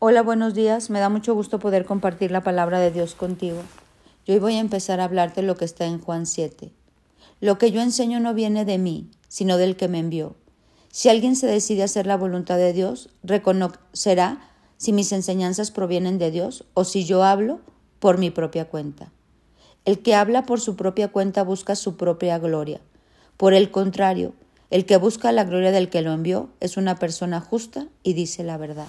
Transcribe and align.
Hola, 0.00 0.22
buenos 0.22 0.54
días. 0.54 0.90
Me 0.90 1.00
da 1.00 1.08
mucho 1.08 1.34
gusto 1.34 1.58
poder 1.58 1.84
compartir 1.84 2.30
la 2.30 2.44
palabra 2.44 2.78
de 2.78 2.92
Dios 2.92 3.16
contigo. 3.16 3.62
Yo 4.24 4.34
hoy 4.34 4.38
voy 4.38 4.54
a 4.54 4.60
empezar 4.60 5.00
a 5.00 5.04
hablarte 5.04 5.42
lo 5.42 5.56
que 5.56 5.64
está 5.64 5.86
en 5.86 6.00
Juan 6.00 6.24
7. 6.24 6.70
Lo 7.40 7.58
que 7.58 7.72
yo 7.72 7.80
enseño 7.80 8.20
no 8.20 8.32
viene 8.32 8.64
de 8.64 8.78
mí, 8.78 9.10
sino 9.26 9.56
del 9.56 9.74
que 9.74 9.88
me 9.88 9.98
envió. 9.98 10.36
Si 10.92 11.08
alguien 11.08 11.34
se 11.34 11.48
decide 11.48 11.82
a 11.82 11.86
hacer 11.86 12.06
la 12.06 12.16
voluntad 12.16 12.58
de 12.58 12.72
Dios, 12.72 13.10
reconocerá 13.24 14.40
si 14.76 14.92
mis 14.92 15.10
enseñanzas 15.10 15.72
provienen 15.72 16.18
de 16.18 16.30
Dios 16.30 16.64
o 16.74 16.84
si 16.84 17.04
yo 17.04 17.24
hablo 17.24 17.58
por 17.98 18.18
mi 18.18 18.30
propia 18.30 18.66
cuenta. 18.66 19.10
El 19.84 19.98
que 19.98 20.14
habla 20.14 20.46
por 20.46 20.60
su 20.60 20.76
propia 20.76 21.08
cuenta 21.08 21.42
busca 21.42 21.74
su 21.74 21.96
propia 21.96 22.38
gloria. 22.38 22.80
Por 23.36 23.52
el 23.52 23.72
contrario, 23.72 24.34
el 24.70 24.86
que 24.86 24.96
busca 24.96 25.32
la 25.32 25.42
gloria 25.42 25.72
del 25.72 25.90
que 25.90 26.02
lo 26.02 26.12
envió 26.12 26.50
es 26.60 26.76
una 26.76 27.00
persona 27.00 27.40
justa 27.40 27.88
y 28.04 28.12
dice 28.12 28.44
la 28.44 28.58
verdad. 28.58 28.86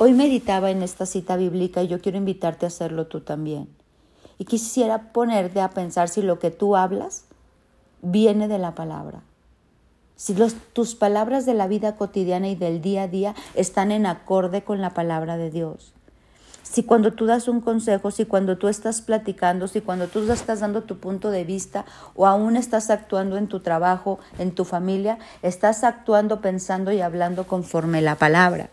Hoy 0.00 0.12
meditaba 0.12 0.70
en 0.70 0.84
esta 0.84 1.06
cita 1.06 1.36
bíblica 1.36 1.82
y 1.82 1.88
yo 1.88 2.00
quiero 2.00 2.18
invitarte 2.18 2.64
a 2.64 2.68
hacerlo 2.68 3.08
tú 3.08 3.20
también. 3.20 3.68
Y 4.38 4.44
quisiera 4.44 5.12
ponerte 5.12 5.60
a 5.60 5.70
pensar 5.70 6.08
si 6.08 6.22
lo 6.22 6.38
que 6.38 6.52
tú 6.52 6.76
hablas 6.76 7.24
viene 8.00 8.46
de 8.46 8.58
la 8.58 8.76
palabra. 8.76 9.22
Si 10.14 10.36
tus 10.72 10.94
palabras 10.94 11.46
de 11.46 11.54
la 11.54 11.66
vida 11.66 11.96
cotidiana 11.96 12.46
y 12.46 12.54
del 12.54 12.80
día 12.80 13.02
a 13.02 13.08
día 13.08 13.34
están 13.56 13.90
en 13.90 14.06
acorde 14.06 14.62
con 14.62 14.80
la 14.80 14.94
palabra 14.94 15.36
de 15.36 15.50
Dios. 15.50 15.92
Si 16.62 16.84
cuando 16.84 17.14
tú 17.14 17.26
das 17.26 17.48
un 17.48 17.60
consejo, 17.60 18.12
si 18.12 18.24
cuando 18.24 18.56
tú 18.56 18.68
estás 18.68 19.02
platicando, 19.02 19.66
si 19.66 19.80
cuando 19.80 20.06
tú 20.06 20.30
estás 20.30 20.60
dando 20.60 20.84
tu 20.84 20.98
punto 20.98 21.32
de 21.32 21.42
vista 21.42 21.84
o 22.14 22.28
aún 22.28 22.54
estás 22.56 22.90
actuando 22.90 23.36
en 23.36 23.48
tu 23.48 23.58
trabajo, 23.58 24.20
en 24.38 24.52
tu 24.52 24.64
familia, 24.64 25.18
estás 25.42 25.82
actuando, 25.82 26.40
pensando 26.40 26.92
y 26.92 27.00
hablando 27.00 27.48
conforme 27.48 28.00
la 28.00 28.14
palabra 28.14 28.70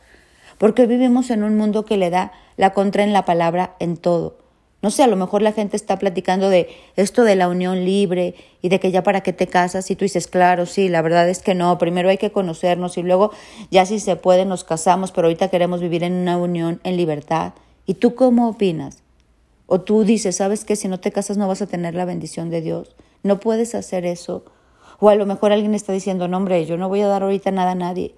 porque 0.58 0.86
vivimos 0.86 1.30
en 1.30 1.44
un 1.44 1.58
mundo 1.58 1.86
que 1.86 1.98
le 1.98 2.10
da 2.10 2.32
la 2.58 2.74
contra 2.74 3.04
en 3.04 3.14
la 3.14 3.26
palabra 3.26 3.76
en 3.80 3.98
todo. 3.98 4.38
No 4.82 4.92
sé, 4.92 5.02
a 5.02 5.08
lo 5.08 5.16
mejor 5.16 5.42
la 5.42 5.52
gente 5.52 5.76
está 5.76 5.98
platicando 5.98 6.50
de 6.50 6.70
esto 6.96 7.24
de 7.24 7.36
la 7.36 7.48
unión 7.48 7.86
libre 7.86 8.36
y 8.62 8.70
de 8.70 8.80
que 8.80 8.92
ya 8.92 9.02
para 9.02 9.22
qué 9.22 9.34
te 9.34 9.48
casas 9.48 9.90
y 9.90 9.96
tú 9.96 10.06
dices, 10.06 10.28
claro, 10.28 10.68
sí, 10.68 10.90
la 10.90 11.02
verdad 11.02 11.28
es 11.28 11.40
que 11.40 11.56
no, 11.56 11.78
primero 11.80 12.10
hay 12.10 12.20
que 12.20 12.32
conocernos 12.32 12.98
y 12.98 13.02
luego 13.02 13.32
ya 13.72 13.88
si 13.88 14.00
se 14.00 14.16
puede 14.16 14.46
nos 14.46 14.64
casamos, 14.64 15.12
pero 15.12 15.26
ahorita 15.26 15.48
queremos 15.48 15.82
vivir 15.82 16.04
en 16.04 16.14
una 16.14 16.38
unión 16.38 16.82
en 16.84 16.98
libertad. 16.98 17.54
¿Y 17.88 17.96
tú 17.96 18.14
cómo 18.14 18.48
opinas? 18.48 19.02
O 19.66 19.82
tú 19.82 20.04
dices, 20.04 20.36
¿sabes 20.36 20.66
que 20.66 20.76
si 20.76 20.88
no 20.88 21.00
te 21.00 21.12
casas 21.12 21.38
no 21.38 21.48
vas 21.48 21.64
a 21.64 21.68
tener 21.68 21.96
la 21.96 22.06
bendición 22.06 22.52
de 22.52 22.62
Dios? 22.62 22.96
No 23.24 23.40
puedes 23.40 23.74
hacer 23.74 24.06
eso. 24.06 24.46
O 25.00 25.10
a 25.10 25.16
lo 25.16 25.26
mejor 25.26 25.52
alguien 25.52 25.74
está 25.74 25.94
diciendo, 25.94 26.28
no, 26.28 26.38
hombre, 26.38 26.64
yo 26.68 26.78
no 26.78 26.90
voy 26.90 27.02
a 27.02 27.08
dar 27.08 27.24
ahorita 27.24 27.50
nada 27.50 27.72
a 27.72 27.76
nadie. 27.76 28.14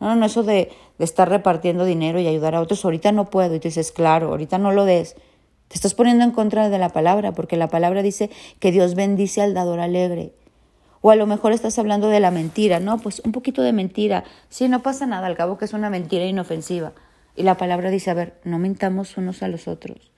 No, 0.00 0.14
no, 0.14 0.26
eso 0.26 0.42
de, 0.42 0.70
de 0.98 1.04
estar 1.04 1.28
repartiendo 1.28 1.84
dinero 1.84 2.20
y 2.20 2.26
ayudar 2.26 2.54
a 2.54 2.60
otros, 2.60 2.84
ahorita 2.84 3.12
no 3.12 3.30
puedo. 3.30 3.54
Y 3.54 3.60
tú 3.60 3.68
dices, 3.68 3.92
claro, 3.92 4.28
ahorita 4.28 4.58
no 4.58 4.72
lo 4.72 4.84
des. 4.84 5.14
Te 5.68 5.74
estás 5.74 5.94
poniendo 5.94 6.24
en 6.24 6.30
contra 6.30 6.68
de 6.68 6.78
la 6.78 6.90
palabra, 6.90 7.32
porque 7.32 7.56
la 7.56 7.68
palabra 7.68 8.02
dice 8.02 8.30
que 8.60 8.72
Dios 8.72 8.94
bendice 8.94 9.42
al 9.42 9.54
dador 9.54 9.80
alegre. 9.80 10.32
O 11.00 11.10
a 11.10 11.16
lo 11.16 11.26
mejor 11.26 11.52
estás 11.52 11.78
hablando 11.78 12.08
de 12.08 12.20
la 12.20 12.30
mentira, 12.30 12.80
¿no? 12.80 12.98
Pues 12.98 13.20
un 13.24 13.32
poquito 13.32 13.62
de 13.62 13.72
mentira. 13.72 14.24
Sí, 14.48 14.68
no 14.68 14.82
pasa 14.82 15.06
nada, 15.06 15.26
al 15.26 15.36
cabo 15.36 15.58
que 15.58 15.64
es 15.64 15.72
una 15.72 15.90
mentira 15.90 16.24
inofensiva. 16.24 16.92
Y 17.34 17.42
la 17.42 17.56
palabra 17.56 17.90
dice, 17.90 18.10
a 18.10 18.14
ver, 18.14 18.34
no 18.44 18.58
mintamos 18.58 19.16
unos 19.16 19.42
a 19.42 19.48
los 19.48 19.68
otros. 19.68 20.10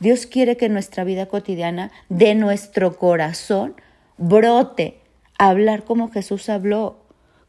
Dios 0.00 0.26
quiere 0.26 0.56
que 0.56 0.68
nuestra 0.68 1.04
vida 1.04 1.26
cotidiana, 1.26 1.92
de 2.08 2.34
nuestro 2.34 2.96
corazón, 2.96 3.76
brote 4.16 5.00
hablar 5.38 5.84
como 5.84 6.10
Jesús 6.10 6.48
habló, 6.48 7.01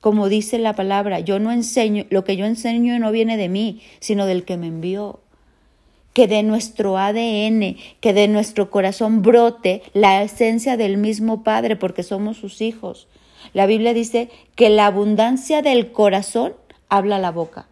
como 0.03 0.27
dice 0.27 0.59
la 0.59 0.75
palabra, 0.75 1.21
yo 1.21 1.39
no 1.39 1.53
enseño, 1.53 2.05
lo 2.09 2.25
que 2.25 2.35
yo 2.35 2.45
enseño 2.45 2.99
no 2.99 3.13
viene 3.13 3.37
de 3.37 3.47
mí, 3.47 3.81
sino 4.01 4.25
del 4.25 4.43
que 4.43 4.57
me 4.57 4.67
envió. 4.67 5.21
Que 6.11 6.27
de 6.27 6.43
nuestro 6.43 6.97
ADN, 6.97 7.77
que 8.01 8.11
de 8.11 8.27
nuestro 8.27 8.69
corazón 8.69 9.21
brote 9.21 9.81
la 9.93 10.21
esencia 10.21 10.75
del 10.75 10.97
mismo 10.97 11.41
Padre, 11.43 11.77
porque 11.77 12.03
somos 12.03 12.35
sus 12.35 12.59
hijos. 12.59 13.07
La 13.53 13.65
Biblia 13.65 13.93
dice 13.93 14.29
que 14.55 14.69
la 14.69 14.87
abundancia 14.87 15.61
del 15.61 15.93
corazón 15.93 16.53
habla 16.89 17.17
la 17.17 17.31
boca. 17.31 17.67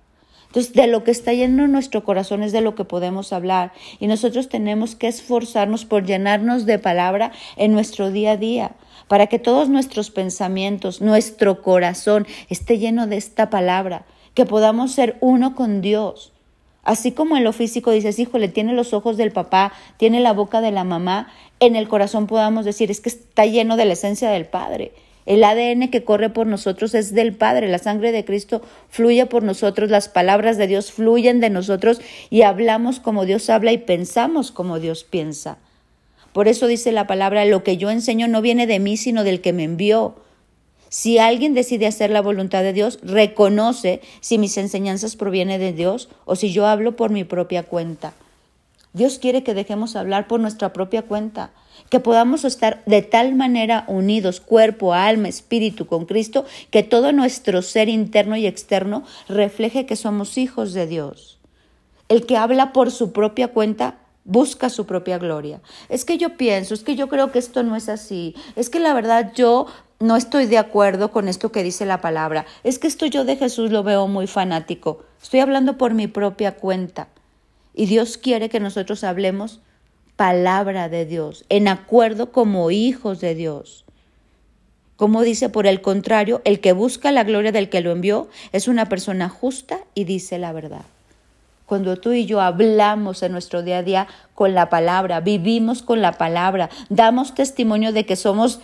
Entonces, 0.48 0.72
de 0.72 0.88
lo 0.88 1.04
que 1.04 1.12
está 1.12 1.34
lleno 1.34 1.68
nuestro 1.68 2.06
corazón 2.06 2.44
es 2.44 2.54
de 2.54 2.62
lo 2.62 2.76
que 2.76 2.86
podemos 2.86 3.34
hablar. 3.34 3.74
Y 4.00 4.08
nosotros 4.08 4.48
tenemos 4.48 4.96
que 4.96 5.10
esforzarnos 5.10 5.84
por 5.84 6.06
llenarnos 6.06 6.66
de 6.66 6.80
palabra 6.80 7.34
en 7.58 7.74
nuestro 7.74 8.10
día 8.10 8.32
a 8.32 8.38
día 8.38 8.72
para 9.12 9.28
que 9.28 9.40
todos 9.40 9.68
nuestros 9.68 10.10
pensamientos, 10.10 11.02
nuestro 11.02 11.62
corazón 11.62 12.26
esté 12.48 12.80
lleno 12.80 13.08
de 13.08 13.18
esta 13.18 13.50
palabra, 13.50 14.06
que 14.36 14.46
podamos 14.46 14.94
ser 14.94 15.18
uno 15.20 15.54
con 15.54 15.82
Dios. 15.82 16.32
Así 16.84 17.12
como 17.12 17.36
en 17.36 17.44
lo 17.44 17.52
físico 17.52 17.92
dices, 17.92 18.20
híjole, 18.20 18.48
tiene 18.48 18.72
los 18.72 18.94
ojos 18.94 19.18
del 19.18 19.34
papá, 19.34 19.74
tiene 19.98 20.22
la 20.22 20.32
boca 20.32 20.62
de 20.62 20.72
la 20.72 20.86
mamá, 20.86 21.28
en 21.60 21.76
el 21.76 21.90
corazón 21.90 22.26
podamos 22.26 22.64
decir, 22.64 22.90
es 22.90 23.02
que 23.02 23.10
está 23.10 23.46
lleno 23.46 23.76
de 23.76 23.84
la 23.84 23.92
esencia 23.92 24.30
del 24.30 24.46
Padre. 24.46 24.94
El 25.26 25.44
ADN 25.44 25.90
que 25.90 26.06
corre 26.06 26.30
por 26.30 26.48
nosotros 26.48 26.94
es 26.94 27.14
del 27.14 27.36
Padre, 27.36 27.68
la 27.68 27.80
sangre 27.80 28.14
de 28.14 28.24
Cristo 28.24 28.62
fluye 28.88 29.26
por 29.26 29.44
nosotros, 29.44 29.90
las 29.90 30.08
palabras 30.08 30.58
de 30.58 30.68
Dios 30.68 30.94
fluyen 30.94 31.42
de 31.42 31.50
nosotros 31.50 32.00
y 32.30 32.44
hablamos 32.44 33.02
como 33.02 33.26
Dios 33.26 33.50
habla 33.50 33.74
y 33.74 33.78
pensamos 33.78 34.54
como 34.54 34.80
Dios 34.80 35.04
piensa. 35.04 35.58
Por 36.34 36.48
eso 36.48 36.68
dice 36.68 36.92
la 36.92 37.08
palabra, 37.08 37.46
lo 37.46 37.64
que 37.64 37.78
yo 37.78 37.90
enseño 37.90 38.28
no 38.28 38.42
viene 38.42 38.68
de 38.68 38.80
mí, 38.80 38.98
sino 38.98 39.24
del 39.24 39.42
que 39.42 39.54
me 39.54 39.64
envió. 39.64 40.16
Si 40.90 41.20
alguien 41.20 41.54
decide 41.54 41.88
hacer 41.88 42.10
la 42.10 42.22
voluntad 42.22 42.64
de 42.64 42.74
Dios, 42.74 43.00
reconoce 43.02 44.02
si 44.20 44.38
mis 44.38 44.58
enseñanzas 44.58 45.16
provienen 45.16 45.60
de 45.60 45.72
Dios 45.72 46.10
o 46.26 46.36
si 46.36 46.52
yo 46.52 46.68
hablo 46.68 46.96
por 46.96 47.12
mi 47.12 47.24
propia 47.24 47.64
cuenta. 47.64 48.14
Dios 48.94 49.20
quiere 49.20 49.42
que 49.42 49.54
dejemos 49.54 49.96
hablar 49.96 50.28
por 50.28 50.42
nuestra 50.42 50.74
propia 50.74 51.04
cuenta, 51.04 51.52
que 51.90 52.02
podamos 52.02 52.44
estar 52.44 52.84
de 52.86 53.02
tal 53.02 53.36
manera 53.36 53.86
unidos, 53.88 54.42
cuerpo, 54.42 54.94
alma, 54.94 55.30
espíritu 55.30 55.88
con 55.88 56.06
Cristo, 56.06 56.46
que 56.72 56.84
todo 56.84 57.14
nuestro 57.14 57.62
ser 57.62 57.88
interno 57.88 58.36
y 58.36 58.46
externo 58.46 59.06
refleje 59.30 59.86
que 59.86 59.96
somos 59.96 60.38
hijos 60.38 60.74
de 60.74 60.88
Dios. 60.88 61.40
El 62.10 62.26
que 62.26 62.36
habla 62.36 62.74
por 62.74 62.92
su 62.92 63.14
propia 63.14 63.48
cuenta 63.48 64.01
busca 64.24 64.70
su 64.70 64.86
propia 64.86 65.18
gloria. 65.18 65.62
Es 65.90 66.06
que 66.06 66.18
yo 66.18 66.38
pienso, 66.38 66.74
es 66.74 66.84
que 66.84 66.96
yo 66.96 67.08
creo 67.08 67.32
que 67.32 67.40
esto 67.40 67.64
no 67.64 67.76
es 67.76 67.90
así, 67.90 68.36
es 68.56 68.70
que 68.70 68.80
la 68.80 68.94
verdad 68.94 69.34
yo 69.36 69.68
no 70.00 70.16
estoy 70.16 70.46
de 70.46 70.58
acuerdo 70.58 71.12
con 71.12 71.28
esto 71.28 71.52
que 71.52 71.64
dice 71.64 71.86
la 71.86 72.02
palabra, 72.02 72.46
es 72.64 72.80
que 72.80 72.88
esto 72.88 73.06
yo 73.06 73.26
de 73.26 73.38
Jesús 73.38 73.72
lo 73.72 73.84
veo 73.84 74.08
muy 74.08 74.28
fanático, 74.28 75.04
estoy 75.22 75.40
hablando 75.40 75.78
por 75.78 75.94
mi 75.94 76.08
propia 76.08 76.56
cuenta. 76.56 77.08
Y 77.74 77.86
Dios 77.86 78.18
quiere 78.18 78.50
que 78.50 78.60
nosotros 78.60 79.04
hablemos 79.06 79.62
palabra 80.18 80.90
de 80.90 81.06
Dios, 81.06 81.46
en 81.50 81.68
acuerdo 81.68 82.32
como 82.32 82.70
hijos 82.70 83.22
de 83.22 83.34
Dios. 83.34 83.86
Como 84.98 85.22
dice, 85.22 85.50
por 85.50 85.66
el 85.66 85.82
contrario, 85.82 86.42
el 86.44 86.60
que 86.60 86.74
busca 86.74 87.12
la 87.12 87.24
gloria 87.24 87.52
del 87.52 87.70
que 87.70 87.82
lo 87.82 87.92
envió 87.92 88.28
es 88.52 88.68
una 88.68 88.88
persona 88.88 89.30
justa 89.30 89.80
y 89.96 90.04
dice 90.04 90.38
la 90.38 90.52
verdad 90.52 90.84
cuando 91.72 91.96
tú 91.96 92.12
y 92.12 92.26
yo 92.26 92.42
hablamos 92.42 93.24
en 93.24 93.32
nuestro 93.32 93.64
día 93.64 93.78
a 93.78 93.82
día 93.82 94.08
con 94.36 94.54
la 94.54 94.68
palabra, 94.68 95.22
vivimos 95.22 95.82
con 95.82 96.02
la 96.02 96.12
palabra, 96.12 96.70
damos 96.90 97.34
testimonio 97.34 97.94
de 97.94 98.06
que 98.06 98.18
somos 98.18 98.60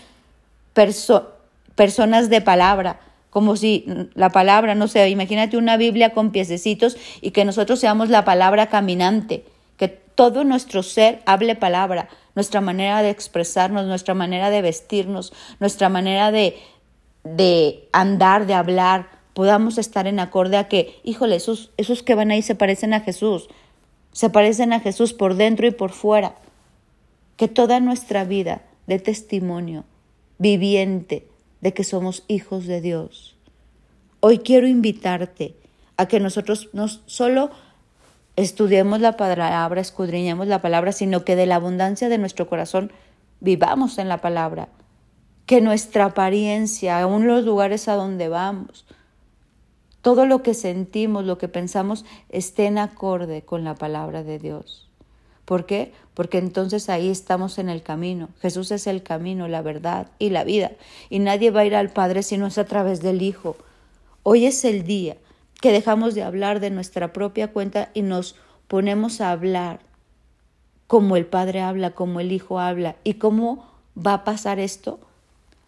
personas 0.73 2.29
de 2.29 2.41
palabra, 2.41 2.99
como 3.29 3.55
si 3.55 3.85
la 4.13 4.31
palabra, 4.31 4.75
no 4.75 4.89
sé, 4.89 5.07
imagínate 5.07 5.55
una 5.55 5.77
Biblia 5.77 6.09
con 6.09 6.31
piececitos 6.31 6.97
y 7.21 7.31
que 7.31 7.45
nosotros 7.45 7.79
seamos 7.79 8.09
la 8.09 8.25
palabra 8.25 8.67
caminante, 8.67 9.45
que 9.77 9.87
todo 9.87 10.43
nuestro 10.43 10.83
ser 10.83 11.21
hable 11.25 11.55
palabra, 11.55 12.09
nuestra 12.35 12.59
manera 12.59 13.01
de 13.01 13.09
expresarnos, 13.09 13.85
nuestra 13.85 14.15
manera 14.15 14.49
de 14.49 14.61
vestirnos, 14.61 15.31
nuestra 15.61 15.87
manera 15.87 16.33
de, 16.33 16.57
de 17.23 17.87
andar, 17.93 18.47
de 18.47 18.53
hablar, 18.53 19.16
podamos 19.37 19.77
estar 19.77 20.07
en 20.07 20.19
acorde 20.19 20.57
a 20.57 20.67
que, 20.67 20.99
híjole, 21.03 21.35
esos, 21.35 21.69
esos 21.77 22.01
que 22.01 22.15
van 22.15 22.31
ahí 22.31 22.41
se 22.41 22.55
parecen 22.55 22.95
a 22.95 23.01
Jesús, 23.01 23.49
se 24.11 24.31
parecen 24.31 24.73
a 24.73 24.79
Jesús 24.79 25.13
por 25.13 25.35
dentro 25.35 25.67
y 25.67 25.69
por 25.69 25.91
fuera. 25.91 26.33
Que 27.35 27.47
toda 27.47 27.79
nuestra 27.79 28.23
vida 28.23 28.63
dé 28.87 28.97
testimonio 28.97 29.83
viviente 30.39 31.27
de 31.61 31.71
que 31.71 31.83
somos 31.83 32.23
hijos 32.27 32.65
de 32.65 32.81
Dios. 32.81 33.35
Hoy 34.21 34.39
quiero 34.39 34.65
invitarte 34.65 35.53
a 35.97 36.07
que 36.07 36.19
nosotros 36.19 36.69
no 36.73 36.87
solo 36.87 37.51
estudiemos 38.37 39.01
la 39.01 39.17
palabra, 39.17 39.79
escudriñemos 39.79 40.47
la 40.47 40.63
palabra, 40.63 40.93
sino 40.93 41.23
que 41.23 41.35
de 41.35 41.45
la 41.45 41.57
abundancia 41.57 42.09
de 42.09 42.17
nuestro 42.17 42.49
corazón 42.49 42.91
vivamos 43.39 43.99
en 43.99 44.09
la 44.09 44.17
palabra. 44.17 44.69
Que 45.45 45.61
nuestra 45.61 46.05
apariencia, 46.05 46.99
aún 46.99 47.27
los 47.27 47.45
lugares 47.45 47.87
a 47.87 47.93
donde 47.93 48.29
vamos, 48.29 48.87
todo 50.07 50.25
lo 50.25 50.41
que 50.41 50.53
sentimos, 50.53 51.25
lo 51.25 51.37
que 51.37 51.49
pensamos, 51.49 52.05
esté 52.29 52.67
en 52.67 52.77
acorde 52.77 53.41
con 53.41 53.65
la 53.65 53.75
palabra 53.75 54.23
de 54.23 54.39
Dios. 54.39 54.87
¿Por 55.43 55.65
qué? 55.65 55.91
Porque 56.13 56.37
entonces 56.37 56.87
ahí 56.87 57.09
estamos 57.09 57.57
en 57.59 57.67
el 57.67 57.83
camino. 57.83 58.29
Jesús 58.39 58.71
es 58.71 58.87
el 58.87 59.03
camino, 59.03 59.49
la 59.49 59.61
verdad 59.61 60.07
y 60.17 60.29
la 60.29 60.45
vida. 60.45 60.71
Y 61.09 61.19
nadie 61.19 61.51
va 61.51 61.59
a 61.59 61.65
ir 61.65 61.75
al 61.75 61.89
Padre 61.89 62.23
si 62.23 62.37
no 62.37 62.47
es 62.47 62.57
a 62.57 62.63
través 62.63 63.01
del 63.01 63.21
Hijo. 63.21 63.57
Hoy 64.23 64.45
es 64.45 64.63
el 64.63 64.85
día 64.85 65.17
que 65.59 65.73
dejamos 65.73 66.15
de 66.15 66.23
hablar 66.23 66.61
de 66.61 66.69
nuestra 66.69 67.11
propia 67.11 67.51
cuenta 67.51 67.89
y 67.93 68.01
nos 68.01 68.37
ponemos 68.69 69.19
a 69.19 69.31
hablar 69.31 69.81
como 70.87 71.17
el 71.17 71.25
Padre 71.25 71.59
habla, 71.59 71.91
como 71.91 72.21
el 72.21 72.31
Hijo 72.31 72.61
habla. 72.61 72.95
¿Y 73.03 73.15
cómo 73.15 73.65
va 73.97 74.13
a 74.13 74.23
pasar 74.23 74.57
esto? 74.57 75.01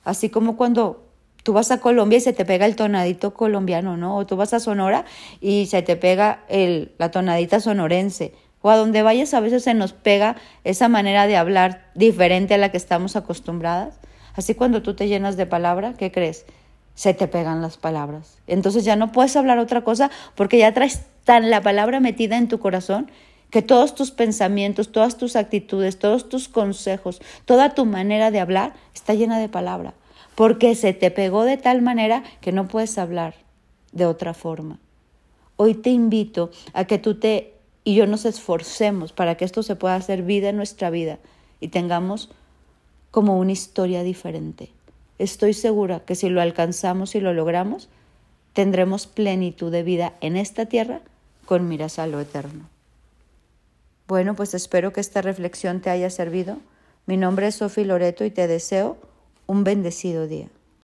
Así 0.06 0.30
como 0.30 0.56
cuando 0.56 1.09
tú 1.44 1.54
vas 1.54 1.72
a 1.72 1.80
Colombia 1.80 2.18
y 2.18 2.22
se 2.22 2.34
te 2.34 2.46
pega 2.46 2.66
el 2.66 2.76
tonadito 2.76 3.34
colombiano, 3.34 3.98
¿no? 3.98 4.18
O 4.18 4.26
tú 4.26 4.36
vas 4.36 4.54
a 4.54 4.60
Sonora 4.60 5.06
y 5.42 5.68
se 5.68 5.82
te 5.82 5.96
pega 5.96 6.44
el, 6.50 6.94
la 6.98 7.12
tonadita 7.12 7.60
sonorense. 7.60 8.34
O 8.62 8.70
a 8.70 8.76
donde 8.76 9.04
vayas 9.04 9.34
a 9.34 9.40
veces 9.40 9.64
se 9.64 9.74
nos 9.74 9.94
pega 9.94 10.36
esa 10.64 10.90
manera 10.90 11.28
de 11.28 11.38
hablar 11.38 11.90
diferente 11.96 12.54
a 12.54 12.58
la 12.58 12.70
que 12.70 12.78
estamos 12.78 13.16
acostumbradas. 13.16 14.00
Así 14.36 14.54
cuando 14.54 14.82
tú 14.82 14.96
te 14.96 15.08
llenas 15.08 15.38
de 15.38 15.46
palabra, 15.46 15.94
¿qué 15.98 16.12
crees? 16.12 16.46
Se 16.94 17.14
te 17.14 17.28
pegan 17.28 17.62
las 17.62 17.78
palabras. 17.78 18.38
Entonces 18.48 18.84
ya 18.84 18.98
no 18.98 19.12
puedes 19.12 19.36
hablar 19.38 19.60
otra 19.60 19.82
cosa 19.84 20.12
porque 20.36 20.58
ya 20.58 20.74
traes 20.74 21.06
tan 21.24 21.50
la 21.50 21.62
palabra 21.62 22.00
metida 22.00 22.38
en 22.38 22.50
tu 22.50 22.60
corazón 22.60 23.10
que 23.50 23.62
todos 23.62 23.96
tus 23.96 24.12
pensamientos, 24.12 24.92
todas 24.92 25.18
tus 25.18 25.36
actitudes, 25.36 25.98
todos 25.98 26.30
tus 26.30 26.50
consejos, 26.50 27.22
toda 27.46 27.74
tu 27.74 27.86
manera 27.86 28.32
de 28.32 28.40
hablar 28.40 28.74
está 28.94 29.14
llena 29.14 29.40
de 29.40 29.50
palabra, 29.50 29.94
porque 30.40 30.74
se 30.74 30.94
te 30.94 31.12
pegó 31.12 31.44
de 31.44 31.58
tal 31.58 31.82
manera 31.82 32.24
que 32.40 32.54
no 32.54 32.70
puedes 32.70 32.98
hablar 32.98 33.36
de 33.92 34.06
otra 34.06 34.34
forma. 34.34 34.80
Hoy 35.58 35.74
te 35.74 35.90
invito 35.90 36.50
a 36.72 36.86
que 36.86 36.98
tú 36.98 37.16
te 37.16 37.56
y 37.84 37.96
yo 37.96 38.08
nos 38.08 38.24
esforcemos 38.24 39.12
para 39.12 39.36
que 39.36 39.44
esto 39.44 39.64
se 39.64 39.76
pueda 39.76 39.96
hacer 39.96 40.24
vida 40.24 40.48
en 40.48 40.56
nuestra 40.56 40.90
vida 40.92 41.20
y 41.60 41.68
tengamos 41.68 42.32
como 43.12 43.38
una 43.38 43.52
historia 43.52 44.02
diferente. 44.02 44.72
Estoy 45.18 45.54
segura 45.54 46.06
que 46.06 46.16
si 46.16 46.30
lo 46.30 46.40
alcanzamos 46.40 47.16
y 47.16 47.20
lo 47.20 47.34
logramos, 47.34 47.90
tendremos 48.54 49.08
plenitud 49.08 49.74
de 49.74 49.84
vida 49.84 50.14
en 50.22 50.38
esta 50.38 50.68
tierra 50.68 51.02
con 51.48 51.68
miras 51.68 52.00
a 52.00 52.08
lo 52.08 52.22
eterno. 52.22 52.70
Bueno, 54.08 54.38
pues 54.38 54.54
espero 54.54 54.94
que 54.94 55.02
esta 55.02 55.22
reflexión 55.22 55.82
te 55.82 55.90
haya 55.90 56.10
servido. 56.10 56.60
Mi 57.08 57.18
nombre 57.18 57.48
es 57.48 57.56
Sofi 57.56 57.84
Loreto 57.84 58.24
y 58.24 58.32
te 58.32 58.48
deseo 58.48 59.09
un 59.50 59.64
bendecido 59.64 60.28
día. 60.28 60.48